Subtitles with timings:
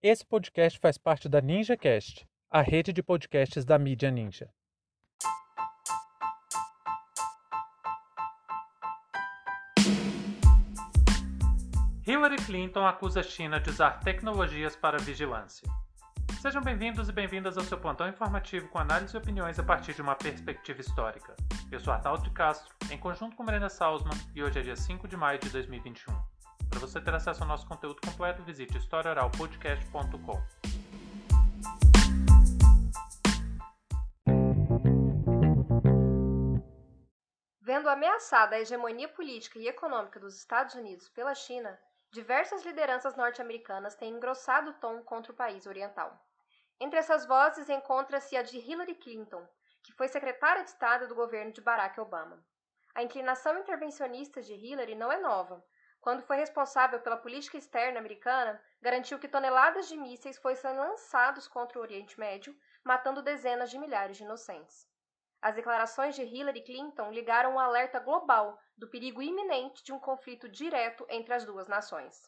[0.00, 4.48] Esse podcast faz parte da NinjaCast, a rede de podcasts da mídia Ninja.
[12.06, 15.68] Hillary Clinton acusa a China de usar tecnologias para vigilância.
[16.40, 20.00] Sejam bem-vindos e bem-vindas ao seu plantão informativo com análise e opiniões a partir de
[20.00, 21.34] uma perspectiva histórica.
[21.72, 25.08] Eu sou Arnaldo de Castro, em conjunto com Marina Salzman, e hoje é dia 5
[25.08, 26.37] de maio de 2021.
[26.68, 30.42] Para você ter acesso ao nosso conteúdo completo, visite historiaoralpodcast.com.
[37.60, 41.78] Vendo ameaçada a hegemonia política e econômica dos Estados Unidos pela China,
[42.10, 46.18] diversas lideranças norte-americanas têm engrossado o tom contra o país oriental.
[46.80, 49.46] Entre essas vozes encontra-se a de Hillary Clinton,
[49.82, 52.42] que foi secretária de Estado do governo de Barack Obama.
[52.94, 55.64] A inclinação intervencionista de Hillary não é nova.
[56.08, 61.78] Quando foi responsável pela política externa americana, garantiu que toneladas de mísseis fossem lançados contra
[61.78, 64.88] o Oriente Médio, matando dezenas de milhares de inocentes.
[65.42, 70.48] As declarações de Hillary Clinton ligaram um alerta global do perigo iminente de um conflito
[70.48, 72.26] direto entre as duas nações.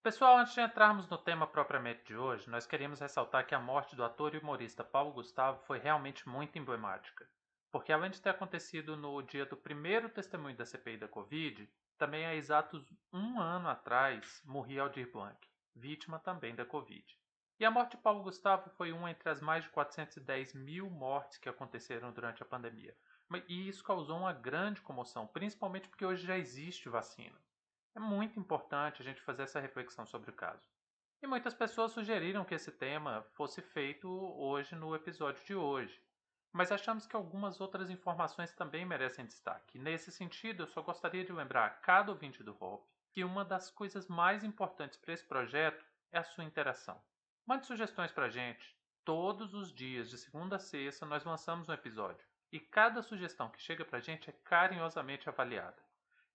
[0.00, 3.96] Pessoal, antes de entrarmos no tema propriamente de hoje, nós queríamos ressaltar que a morte
[3.96, 7.28] do ator e humorista Paulo Gustavo foi realmente muito emblemática.
[7.70, 12.24] Porque além de ter acontecido no dia do primeiro testemunho da CPI da Covid, também
[12.24, 15.36] há exatos um ano atrás morria Aldir Blanc,
[15.74, 17.04] vítima também da Covid.
[17.60, 21.38] E a morte de Paulo Gustavo foi uma entre as mais de 410 mil mortes
[21.38, 22.96] que aconteceram durante a pandemia.
[23.48, 27.36] E isso causou uma grande comoção, principalmente porque hoje já existe vacina.
[27.96, 30.62] É muito importante a gente fazer essa reflexão sobre o caso.
[31.20, 36.00] E muitas pessoas sugeriram que esse tema fosse feito hoje no episódio de hoje.
[36.52, 39.78] Mas achamos que algumas outras informações também merecem destaque.
[39.78, 43.70] Nesse sentido, eu só gostaria de lembrar a cada ouvinte do Hope que uma das
[43.70, 47.00] coisas mais importantes para esse projeto é a sua interação.
[47.46, 48.76] Mande sugestões para a gente.
[49.04, 52.26] Todos os dias, de segunda a sexta, nós lançamos um episódio.
[52.50, 55.82] E cada sugestão que chega para a gente é carinhosamente avaliada.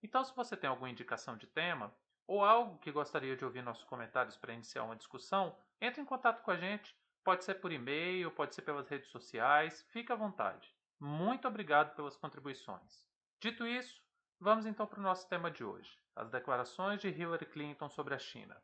[0.02, 1.94] Então, se você tem alguma indicação de tema
[2.26, 6.42] ou algo que gostaria de ouvir nossos comentários para iniciar uma discussão, entre em contato
[6.42, 6.94] com a gente.
[7.24, 10.70] Pode ser por e-mail, pode ser pelas redes sociais, fique à vontade.
[11.00, 13.08] Muito obrigado pelas contribuições.
[13.40, 13.98] Dito isso,
[14.38, 18.18] vamos então para o nosso tema de hoje: as declarações de Hillary Clinton sobre a
[18.18, 18.62] China.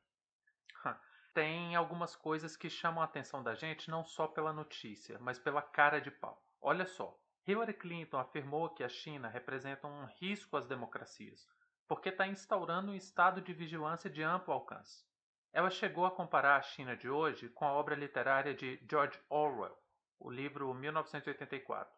[1.32, 5.62] Tem algumas coisas que chamam a atenção da gente não só pela notícia, mas pela
[5.62, 6.46] cara de pau.
[6.60, 11.48] Olha só, Hillary Clinton afirmou que a China representa um risco às democracias,
[11.88, 15.09] porque está instaurando um estado de vigilância de amplo alcance.
[15.52, 19.76] Ela chegou a comparar a China de hoje com a obra literária de George Orwell,
[20.16, 21.92] o livro 1984.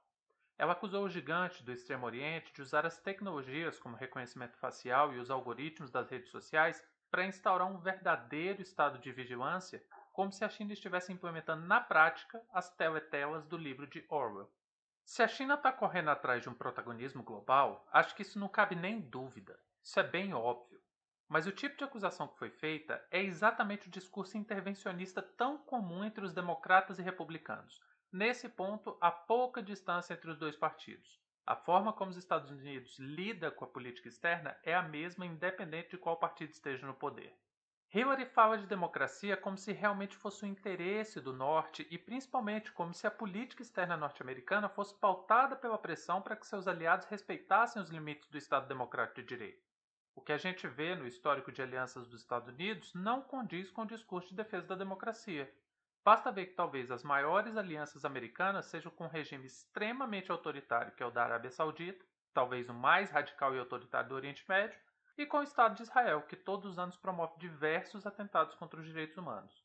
[0.56, 5.18] Ela acusou o gigante do Extremo Oriente de usar as tecnologias como reconhecimento facial e
[5.18, 10.48] os algoritmos das redes sociais para instaurar um verdadeiro estado de vigilância, como se a
[10.48, 14.50] China estivesse implementando na prática as teletelas do livro de Orwell.
[15.04, 18.74] Se a China está correndo atrás de um protagonismo global, acho que isso não cabe
[18.74, 19.58] nem dúvida.
[19.82, 20.80] Isso é bem óbvio.
[21.32, 26.04] Mas o tipo de acusação que foi feita é exatamente o discurso intervencionista tão comum
[26.04, 27.80] entre os democratas e republicanos.
[28.12, 31.18] Nesse ponto, há pouca distância entre os dois partidos.
[31.46, 35.92] A forma como os Estados Unidos lida com a política externa é a mesma, independente
[35.92, 37.34] de qual partido esteja no poder.
[37.94, 42.92] Hillary fala de democracia como se realmente fosse o interesse do Norte e principalmente como
[42.92, 47.88] se a política externa norte-americana fosse pautada pela pressão para que seus aliados respeitassem os
[47.88, 49.71] limites do Estado Democrático de Direito.
[50.14, 53.82] O que a gente vê no histórico de alianças dos Estados Unidos não condiz com
[53.82, 55.52] o discurso de defesa da democracia.
[56.04, 61.02] Basta ver que talvez as maiores alianças americanas sejam com um regime extremamente autoritário, que
[61.02, 64.78] é o da Arábia Saudita, talvez o mais radical e autoritário do Oriente Médio,
[65.16, 68.86] e com o Estado de Israel, que todos os anos promove diversos atentados contra os
[68.86, 69.64] direitos humanos.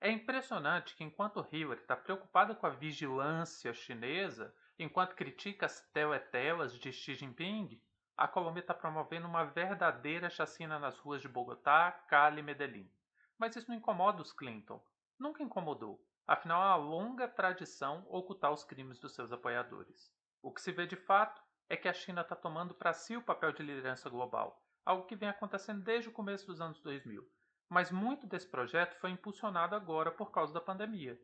[0.00, 6.78] É impressionante que enquanto Hillary está preocupada com a vigilância chinesa, enquanto critica as teletelas
[6.78, 7.80] de Xi Jinping,
[8.16, 12.88] a Colômbia está promovendo uma verdadeira chacina nas ruas de Bogotá, Cali e Medellín.
[13.36, 14.80] Mas isso não incomoda os Clinton.
[15.18, 16.00] Nunca incomodou.
[16.26, 20.12] Afinal, há uma longa tradição ocultar os crimes dos seus apoiadores.
[20.40, 23.22] O que se vê de fato é que a China está tomando para si o
[23.22, 27.28] papel de liderança global, algo que vem acontecendo desde o começo dos anos 2000.
[27.68, 31.20] Mas muito desse projeto foi impulsionado agora por causa da pandemia.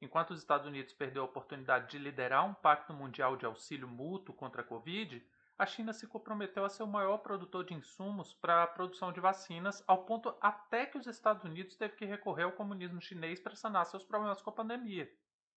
[0.00, 4.34] Enquanto os Estados Unidos perdeu a oportunidade de liderar um pacto mundial de auxílio mútuo
[4.34, 5.24] contra a Covid,
[5.56, 9.20] a China se comprometeu a ser o maior produtor de insumos para a produção de
[9.20, 13.54] vacinas, ao ponto até que os Estados Unidos teve que recorrer ao comunismo chinês para
[13.54, 15.08] sanar seus problemas com a pandemia.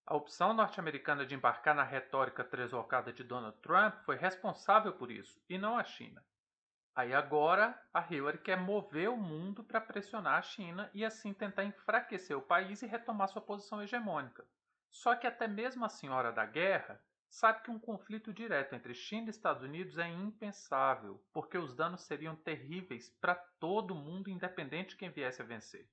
[0.06, 5.42] A opção norte-americana de embarcar na retórica deslocada de Donald Trump foi responsável por isso,
[5.50, 6.24] e não a China.
[6.96, 11.64] Aí agora a Hillary quer mover o mundo para pressionar a China e assim tentar
[11.64, 14.46] enfraquecer o país e retomar sua posição hegemônica.
[14.90, 19.28] Só que até mesmo a senhora da guerra sabe que um conflito direto entre China
[19.28, 24.98] e Estados Unidos é impensável, porque os danos seriam terríveis para todo mundo, independente de
[24.98, 25.90] quem viesse a vencer.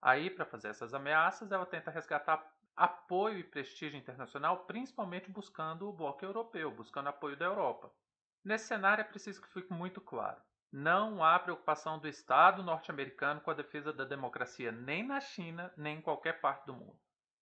[0.00, 2.44] Aí, para fazer essas ameaças, ela tenta resgatar
[2.76, 7.92] apoio e prestígio internacional, principalmente buscando o bloco europeu, buscando apoio da Europa.
[8.44, 10.40] Nesse cenário é preciso que fique muito claro.
[10.70, 15.98] Não há preocupação do Estado norte-americano com a defesa da democracia nem na China, nem
[15.98, 16.98] em qualquer parte do mundo.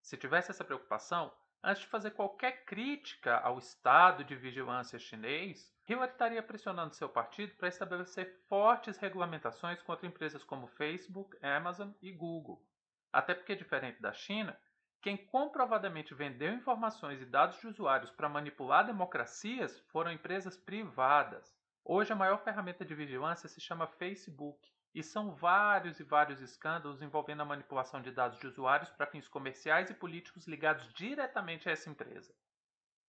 [0.07, 6.13] Se tivesse essa preocupação, antes de fazer qualquer crítica ao Estado de vigilância chinês, Hillary
[6.13, 12.65] estaria pressionando seu partido para estabelecer fortes regulamentações contra empresas como Facebook, Amazon e Google.
[13.11, 14.57] Até porque, diferente da China,
[15.01, 21.53] quem comprovadamente vendeu informações e dados de usuários para manipular democracias foram empresas privadas.
[21.83, 27.03] Hoje, a maior ferramenta de vigilância se chama Facebook, e são vários e vários escândalos
[27.03, 31.71] envolvendo a manipulação de dados de usuários para fins comerciais e políticos ligados diretamente a
[31.71, 32.33] essa empresa.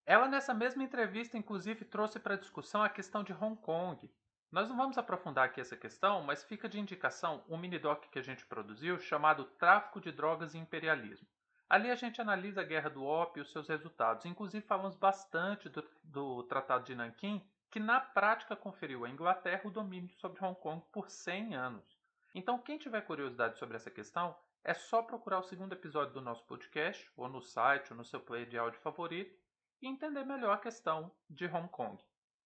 [0.05, 4.07] Ela, nessa mesma entrevista, inclusive, trouxe para discussão a questão de Hong Kong.
[4.53, 8.23] Nós não vamos aprofundar aqui essa questão, mas fica de indicação um mini-doc que a
[8.23, 11.27] gente produziu chamado Tráfico de Drogas e Imperialismo.
[11.71, 14.27] Ali a gente analisa a Guerra do Ópio e os seus resultados.
[14.27, 19.71] Inclusive falamos bastante do, do Tratado de Nanquim, que na prática conferiu à Inglaterra o
[19.71, 21.99] domínio sobre Hong Kong por 100 anos.
[22.35, 26.45] Então, quem tiver curiosidade sobre essa questão, é só procurar o segundo episódio do nosso
[26.45, 29.39] podcast, ou no site, ou no seu player de áudio favorito,
[29.81, 32.03] e entender melhor a questão de Hong Kong.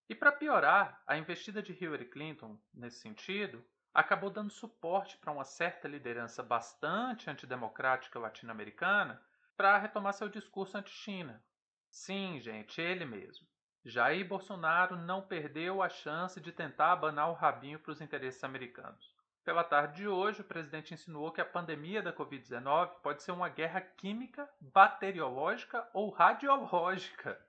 [0.08, 3.64] E para piorar, a investida de Hillary Clinton, nesse sentido,
[3.94, 9.22] acabou dando suporte para uma certa liderança bastante antidemocrática latino-americana
[9.56, 11.42] para retomar seu discurso anti-China.
[11.90, 13.46] Sim, gente, ele mesmo.
[13.84, 19.12] Jair Bolsonaro não perdeu a chance de tentar abanar o rabinho para os interesses americanos.
[19.44, 23.48] Pela tarde de hoje, o presidente insinuou que a pandemia da Covid-19 pode ser uma
[23.48, 27.44] guerra química, bacteriológica ou radiológica.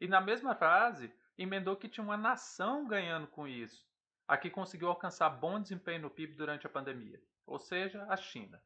[0.00, 3.84] E na mesma frase, emendou que tinha uma nação ganhando com isso,
[4.28, 8.62] a que conseguiu alcançar bom desempenho no PIB durante a pandemia, ou seja, a China.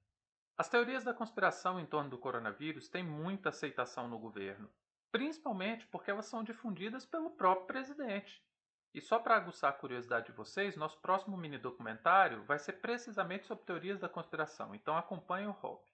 [0.58, 4.70] As teorias da conspiração em torno do coronavírus têm muita aceitação no governo,
[5.16, 8.44] principalmente porque elas são difundidas pelo próprio presidente.
[8.92, 13.46] E só para aguçar a curiosidade de vocês, nosso próximo mini documentário vai ser precisamente
[13.46, 15.90] sobre teorias da conspiração, então acompanhe o Hope.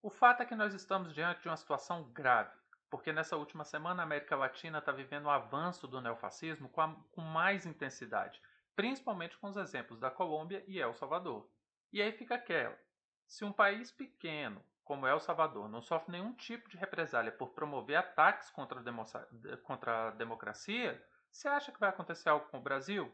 [0.00, 2.56] O fato é que nós estamos diante de uma situação grave,
[2.88, 6.94] porque nessa última semana a América Latina está vivendo o avanço do neofascismo com, a,
[7.10, 8.40] com mais intensidade,
[8.76, 11.50] principalmente com os exemplos da Colômbia e El Salvador.
[11.92, 12.78] E aí fica aquela:
[13.26, 17.96] se um país pequeno como El Salvador não sofre nenhum tipo de represália por promover
[17.96, 21.02] ataques contra a, contra a democracia,
[21.32, 23.12] você acha que vai acontecer algo com o Brasil?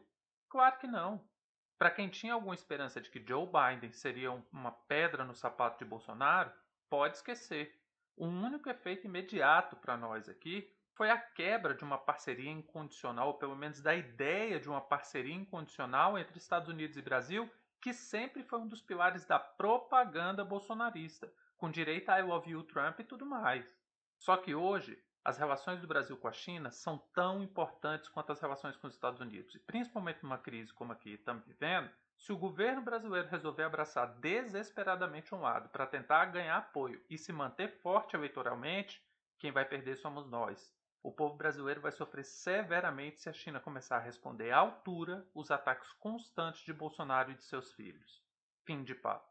[0.49, 1.25] Claro que não.
[1.77, 5.89] Para quem tinha alguma esperança de que Joe Biden seria uma pedra no sapato de
[5.89, 6.51] Bolsonaro,
[6.89, 7.75] pode esquecer.
[8.15, 13.33] O único efeito imediato para nós aqui foi a quebra de uma parceria incondicional, ou
[13.33, 17.49] pelo menos da ideia de uma parceria incondicional entre Estados Unidos e Brasil,
[17.81, 22.63] que sempre foi um dos pilares da propaganda bolsonarista, com direito a I love you
[22.63, 23.79] Trump e tudo mais.
[24.17, 28.41] Só que hoje, as relações do Brasil com a China são tão importantes quanto as
[28.41, 31.87] relações com os Estados Unidos, e principalmente numa crise como a que estamos vivendo,
[32.17, 37.31] se o governo brasileiro resolver abraçar desesperadamente um lado para tentar ganhar apoio e se
[37.31, 38.99] manter forte eleitoralmente,
[39.37, 40.75] quem vai perder somos nós.
[41.03, 45.51] O povo brasileiro vai sofrer severamente se a China começar a responder à altura os
[45.51, 48.19] ataques constantes de Bolsonaro e de seus filhos.
[48.65, 49.30] Fim de papo.